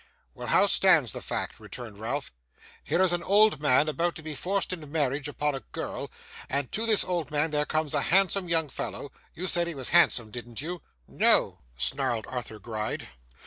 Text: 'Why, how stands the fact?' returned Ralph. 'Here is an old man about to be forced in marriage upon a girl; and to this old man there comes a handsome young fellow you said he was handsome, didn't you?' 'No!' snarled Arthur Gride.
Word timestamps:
'Why, 0.33 0.47
how 0.47 0.65
stands 0.65 1.13
the 1.13 1.21
fact?' 1.21 1.59
returned 1.59 1.99
Ralph. 1.99 2.31
'Here 2.83 3.03
is 3.03 3.13
an 3.13 3.21
old 3.21 3.61
man 3.61 3.87
about 3.87 4.15
to 4.15 4.23
be 4.23 4.33
forced 4.33 4.73
in 4.73 4.91
marriage 4.91 5.27
upon 5.27 5.53
a 5.53 5.59
girl; 5.59 6.09
and 6.49 6.71
to 6.71 6.87
this 6.87 7.03
old 7.03 7.29
man 7.29 7.51
there 7.51 7.67
comes 7.67 7.93
a 7.93 8.01
handsome 8.01 8.49
young 8.49 8.67
fellow 8.69 9.11
you 9.35 9.45
said 9.45 9.67
he 9.67 9.75
was 9.75 9.89
handsome, 9.89 10.31
didn't 10.31 10.59
you?' 10.59 10.81
'No!' 11.07 11.59
snarled 11.77 12.25
Arthur 12.27 12.57
Gride. 12.57 13.09